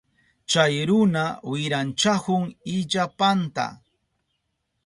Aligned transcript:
Chay 0.51 0.75
runa 0.89 1.23
wiranchahun 1.51 2.45
illapanta. 2.77 3.67